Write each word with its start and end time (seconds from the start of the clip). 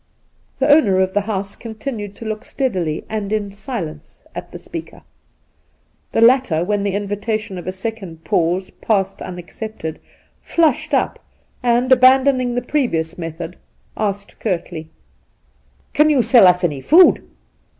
The 0.57 0.67
owner 0.67 0.97
of 0.99 1.13
the 1.13 1.21
house 1.21 1.55
continued 1.55 2.15
to 2.15 2.25
look 2.25 2.43
steadily 2.43 3.05
and 3.07 3.31
in 3.31 3.51
silence 3.51 4.23
at 4.33 4.51
the 4.51 4.57
speaker. 4.57 5.03
The 6.11 6.21
latter, 6.21 6.63
when 6.63 6.81
the 6.81 6.95
invitation 6.95 7.55
of 7.59 7.67
a 7.67 7.71
second 7.71 8.23
pause 8.23 8.71
passed 8.81 9.19
unac 9.19 9.49
cepted, 9.51 9.97
flushed 10.41 10.95
up 10.95 11.19
and, 11.61 11.91
abandoning 11.91 12.55
the 12.55 12.63
previous 12.63 13.19
method, 13.19 13.57
asked 13.95 14.39
curtly:' 14.39 14.89
Can 15.93 16.09
you 16.09 16.23
sell 16.23 16.47
us 16.47 16.63
any 16.63 16.81
food 16.81 17.21